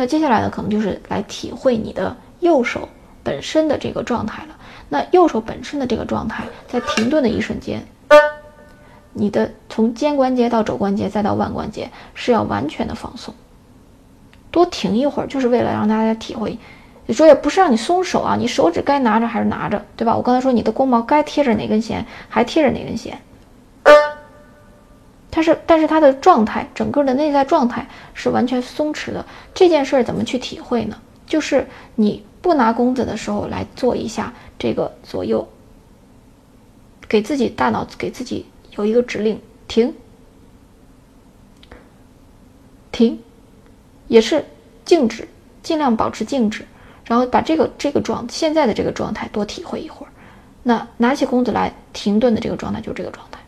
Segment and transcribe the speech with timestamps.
[0.00, 2.88] 那接下来呢，可能就是来体会你的右手
[3.22, 4.56] 本身的这个状态了。
[4.88, 7.86] 那右手本身的这个状态，在停顿的一瞬间，
[9.12, 13.34] 你的从肩关节到肘关节再到腕关节是要完全的放松。
[14.50, 16.58] 多停一会儿，就是为了让大家体会。
[17.04, 20.16] 你说也不是让你松手啊，你手指该拿着还是拿着，对吧？
[20.16, 23.20] 我刚才说你的弓毛该贴着哪根弦还贴着哪根弦。
[25.30, 29.24] 它是，但是它的状态，整个的内在状态是完全松弛的。
[29.54, 31.00] 这件事儿怎么去体会呢？
[31.24, 35.48] 就是你不拿弓子的时候来做一下这个左右，
[37.08, 38.44] 给自己大脑给自己
[38.76, 39.94] 有一个指令：停，
[42.90, 43.16] 停，
[44.08, 44.44] 也是
[44.84, 45.28] 静止，
[45.62, 46.66] 尽量保持静止，
[47.04, 50.10] 然后把这个这个状现在的这个状态多体会一会儿。
[50.64, 53.38] 那拿起弓子来停顿的这个状态就是这个状态，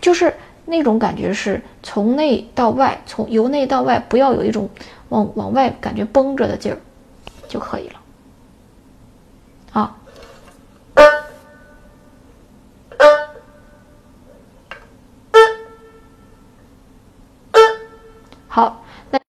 [0.00, 0.34] 就是。
[0.64, 4.68] 那种感觉是从内到外从由内到外不要有一种
[5.08, 6.78] 往往外感觉绷着的劲儿
[7.48, 8.00] 就可以了。
[9.72, 9.96] 啊。
[18.48, 18.81] 好。